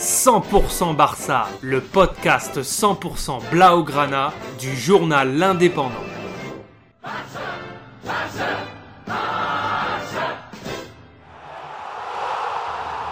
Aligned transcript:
100% 0.00 0.96
Barça, 0.96 1.46
le 1.60 1.82
podcast 1.82 2.62
100% 2.62 3.50
Blaugrana 3.50 4.32
du 4.58 4.74
journal 4.74 5.36
L'Indépendant. 5.36 5.90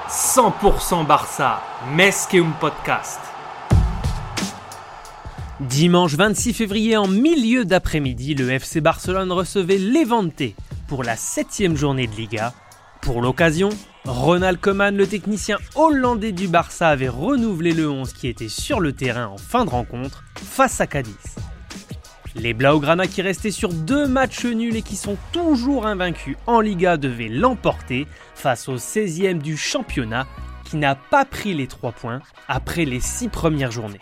100% 0.09 1.07
Barça, 1.07 1.61
Mesqueum 1.93 2.55
Podcast. 2.59 3.21
Dimanche 5.61 6.15
26 6.15 6.55
février 6.55 6.97
en 6.97 7.07
milieu 7.07 7.67
d'après-midi, 7.67 8.35
le 8.35 8.49
FC 8.49 8.81
Barcelone 8.81 9.31
recevait 9.31 9.77
Levante 9.77 10.55
pour 10.89 11.05
la 11.05 11.17
septième 11.17 11.77
journée 11.77 12.07
de 12.07 12.17
Liga. 12.17 12.55
Pour 13.03 13.23
l'occasion, 13.23 13.71
Ronald 14.05 14.61
Koeman, 14.61 14.97
le 14.97 15.07
technicien 15.07 15.59
hollandais 15.75 16.33
du 16.33 16.49
Barça, 16.49 16.89
avait 16.89 17.09
renouvelé 17.09 17.73
le 17.73 17.89
11 17.89 18.13
qui 18.13 18.29
était 18.29 18.49
sur 18.49 18.81
le 18.81 18.93
terrain 18.93 19.27
en 19.27 19.39
fin 19.39 19.65
de 19.65 19.71
rencontre 19.71 20.25
face 20.35 20.81
à 20.81 20.87
Cadiz. 20.87 21.15
Les 22.35 22.55
Blaugrana 22.55 23.07
qui 23.07 23.23
restaient 23.23 23.51
sur 23.51 23.71
deux 23.73 24.07
matchs 24.07 24.45
nuls 24.45 24.77
et 24.77 24.83
qui 24.83 24.97
sont 24.97 25.17
toujours 25.33 25.87
invaincus 25.87 26.37
en 26.47 26.61
Liga 26.61 26.97
devaient 26.97 27.29
l'emporter 27.29 28.07
face 28.35 28.69
au 28.69 28.77
16e 28.77 29.39
du 29.39 29.57
championnat 29.57 30.27
qui 30.65 30.77
n'a 30.77 30.95
pas 30.95 31.25
pris 31.25 31.55
les 31.55 31.67
3 31.67 31.93
points 31.93 32.21
après 32.47 32.85
les 32.85 33.01
6 33.01 33.29
premières 33.29 33.73
journées. 33.73 34.01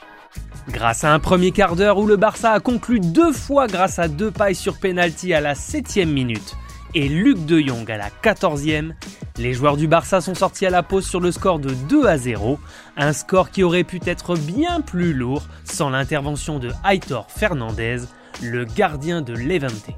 Grâce 0.68 1.04
à 1.04 1.14
un 1.14 1.20
premier 1.20 1.52
quart 1.52 1.76
d'heure 1.76 1.98
où 1.98 2.06
le 2.06 2.16
Barça 2.16 2.52
a 2.52 2.60
conclu 2.60 2.98
deux 3.00 3.32
fois 3.32 3.68
grâce 3.68 3.98
à 3.98 4.08
deux 4.08 4.30
pailles 4.30 4.54
sur 4.54 4.78
penalty 4.78 5.32
à 5.32 5.40
la 5.40 5.54
7 5.54 5.96
minute 6.06 6.56
et 6.96 7.08
Luc 7.10 7.44
de 7.44 7.60
Jong 7.60 7.90
à 7.90 7.98
la 7.98 8.08
14e, 8.08 8.92
les 9.36 9.52
joueurs 9.52 9.76
du 9.76 9.86
Barça 9.86 10.22
sont 10.22 10.34
sortis 10.34 10.64
à 10.64 10.70
la 10.70 10.82
pause 10.82 11.06
sur 11.06 11.20
le 11.20 11.30
score 11.30 11.58
de 11.58 11.74
2 11.90 12.06
à 12.06 12.16
0, 12.16 12.58
un 12.96 13.12
score 13.12 13.50
qui 13.50 13.62
aurait 13.62 13.84
pu 13.84 14.00
être 14.06 14.34
bien 14.34 14.80
plus 14.80 15.12
lourd 15.12 15.42
sans 15.64 15.90
l'intervention 15.90 16.58
de 16.58 16.70
Aitor 16.90 17.26
Fernandez, 17.28 17.98
le 18.42 18.64
gardien 18.64 19.20
de 19.20 19.34
Levante. 19.34 19.90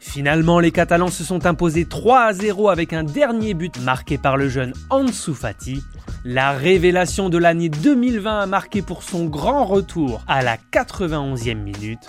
Finalement, 0.00 0.58
les 0.58 0.70
Catalans 0.70 1.08
se 1.08 1.22
sont 1.22 1.44
imposés 1.44 1.84
3 1.84 2.20
à 2.20 2.32
0 2.32 2.70
avec 2.70 2.94
un 2.94 3.04
dernier 3.04 3.52
but 3.52 3.78
marqué 3.82 4.16
par 4.16 4.38
le 4.38 4.48
jeune 4.48 4.72
Ansu 4.88 5.34
Fati. 5.34 5.82
La 6.24 6.52
révélation 6.52 7.28
de 7.28 7.36
l'année 7.36 7.68
2020 7.68 8.40
a 8.40 8.46
marqué 8.46 8.80
pour 8.80 9.02
son 9.02 9.26
grand 9.26 9.66
retour 9.66 10.22
à 10.26 10.42
la 10.42 10.56
91e 10.72 11.56
minute 11.56 12.08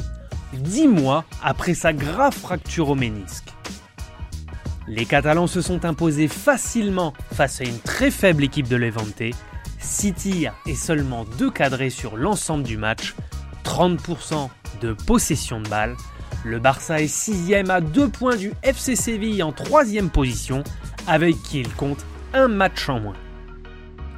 dix 0.54 0.88
mois 0.88 1.26
après 1.44 1.74
sa 1.74 1.94
grave 1.94 2.34
fracture 2.34 2.90
au 2.90 2.96
ménisque. 2.96 3.49
Les 4.90 5.06
Catalans 5.06 5.46
se 5.46 5.62
sont 5.62 5.86
imposés 5.86 6.28
facilement 6.28 7.14
face 7.32 7.62
à 7.62 7.64
une 7.64 7.78
très 7.78 8.10
faible 8.10 8.44
équipe 8.44 8.68
de 8.68 8.76
Levante, 8.76 9.22
6 9.78 10.14
tirs 10.14 10.56
et 10.66 10.74
seulement 10.74 11.26
2 11.38 11.52
cadrés 11.52 11.92
sur 11.92 12.18
l'ensemble 12.18 12.64
du 12.64 12.76
match, 12.76 13.14
30% 13.64 14.50
de 14.82 14.94
possession 14.94 15.62
de 15.62 15.70
balle. 15.70 15.96
Le 16.44 16.58
Barça 16.58 17.02
est 17.02 17.08
6 17.08 17.54
à 17.70 17.82
2 17.82 18.10
points 18.10 18.36
du 18.36 18.52
FC 18.64 18.96
Séville 18.96 19.44
en 19.44 19.52
3 19.52 19.84
position, 20.12 20.64
avec 21.06 21.36
qui 21.44 21.60
il 21.60 21.70
compte 21.70 22.04
un 22.34 22.48
match 22.48 22.90
en 22.90 23.00
moins. 23.00 23.18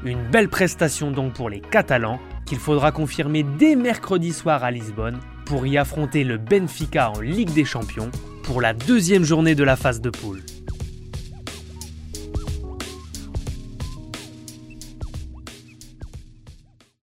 Une 0.06 0.24
belle 0.30 0.48
prestation 0.48 1.12
donc 1.12 1.34
pour 1.34 1.50
les 1.50 1.60
Catalans, 1.60 2.20
qu'il 2.46 2.60
faudra 2.60 2.94
confirmer 2.94 3.44
dès 3.44 3.76
mercredi 3.76 4.32
soir 4.32 4.64
à 4.64 4.72
Lisbonne 4.72 5.20
pour 5.46 5.68
y 5.68 5.78
affronter 5.78 6.24
le 6.24 6.38
Benfica 6.38 7.12
en 7.12 7.20
Ligue 7.20 7.54
des 7.54 7.66
Champions 7.66 8.10
pour 8.44 8.62
la 8.62 8.74
deuxième 8.74 9.26
journée 9.26 9.54
de 9.54 9.66
la 9.66 9.76
phase 9.76 10.00
de 10.00 10.10
poule. 10.10 10.42